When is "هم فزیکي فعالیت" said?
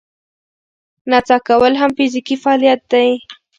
1.81-2.81